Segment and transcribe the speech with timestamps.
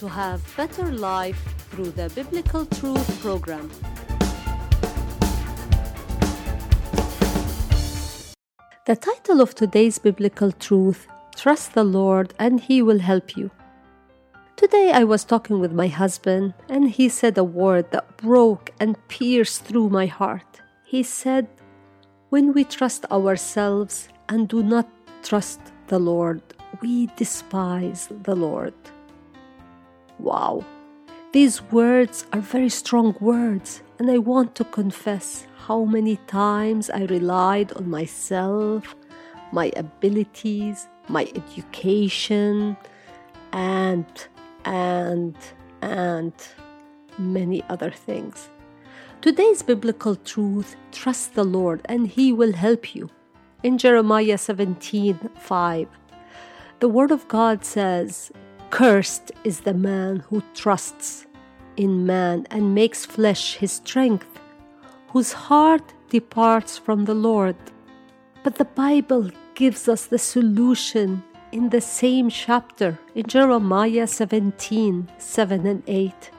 [0.00, 1.38] to have better life
[1.70, 3.70] through the Biblical Truth program.
[8.86, 13.50] The title of today's biblical truth Trust the Lord and He will help you.
[14.56, 18.96] Today I was talking with my husband and he said a word that broke and
[19.08, 20.62] pierced through my heart.
[20.82, 21.46] He said,
[22.30, 24.88] When we trust ourselves and do not
[25.22, 26.40] trust the Lord,
[26.80, 28.74] we despise the Lord.
[30.20, 30.66] Wow,
[31.32, 37.04] these words are very strong words, and I want to confess how many times I
[37.04, 38.94] relied on myself,
[39.50, 42.76] my abilities, my education,
[43.52, 44.04] and,
[44.66, 45.34] and,
[45.80, 46.34] and
[47.16, 48.50] many other things.
[49.22, 53.08] Today's biblical truth trust the Lord and He will help you.
[53.62, 55.88] In Jeremiah 17 5,
[56.80, 58.30] the Word of God says,
[58.70, 61.26] Cursed is the man who trusts
[61.76, 64.38] in man and makes flesh his strength,
[65.08, 67.56] whose heart departs from the Lord.
[68.44, 75.66] But the Bible gives us the solution in the same chapter in Jeremiah 17 7
[75.66, 76.30] and 8.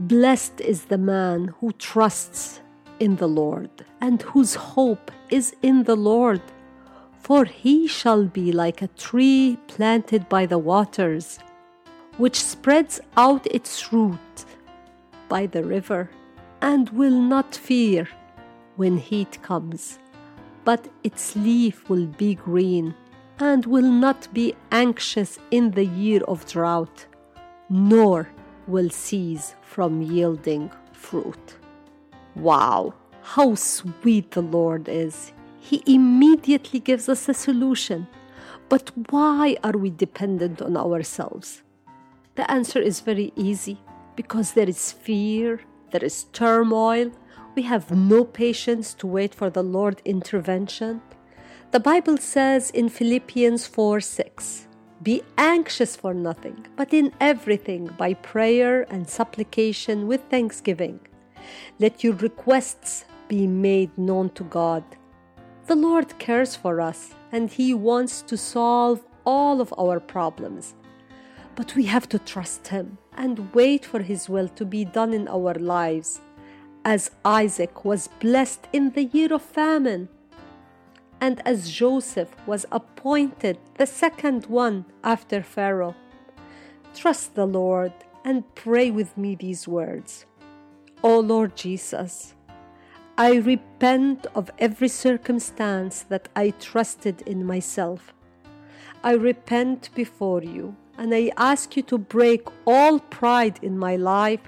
[0.00, 2.60] Blessed is the man who trusts
[3.00, 3.70] in the Lord
[4.02, 6.42] and whose hope is in the Lord.
[7.20, 11.38] For he shall be like a tree planted by the waters,
[12.16, 14.44] which spreads out its root
[15.28, 16.10] by the river,
[16.62, 18.08] and will not fear
[18.76, 19.98] when heat comes,
[20.64, 22.94] but its leaf will be green,
[23.38, 27.06] and will not be anxious in the year of drought,
[27.68, 28.28] nor
[28.66, 31.56] will cease from yielding fruit.
[32.34, 35.32] Wow, how sweet the Lord is!
[35.68, 38.06] He immediately gives us a solution.
[38.70, 41.62] But why are we dependent on ourselves?
[42.36, 43.78] The answer is very easy
[44.16, 47.12] because there is fear, there is turmoil,
[47.54, 51.02] we have no patience to wait for the Lord intervention.
[51.72, 54.68] The Bible says in Philippians 4 6,
[55.02, 60.98] Be anxious for nothing, but in everything by prayer and supplication with thanksgiving.
[61.78, 64.82] Let your requests be made known to God
[65.68, 70.74] the Lord cares for us and He wants to solve all of our problems.
[71.54, 75.28] But we have to trust Him and wait for His will to be done in
[75.28, 76.20] our lives,
[76.84, 80.08] as Isaac was blessed in the year of famine,
[81.20, 85.96] and as Joseph was appointed the second one after Pharaoh.
[86.94, 87.92] Trust the Lord
[88.24, 90.24] and pray with me these words.
[91.02, 92.34] O Lord Jesus,
[93.20, 98.14] I repent of every circumstance that I trusted in myself.
[99.02, 104.42] I repent before you and I ask you to break all pride in my life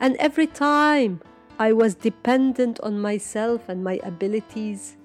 [0.00, 1.20] and every time
[1.58, 4.96] I was dependent on myself and my abilities.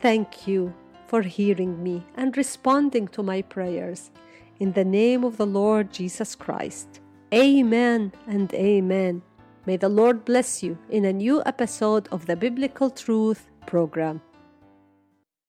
[0.00, 0.74] Thank you
[1.06, 4.10] for hearing me and responding to my prayers.
[4.58, 6.98] In the name of the Lord Jesus Christ.
[7.32, 9.22] Amen and amen.
[9.64, 14.20] May the Lord bless you in a new episode of the Biblical Truth program.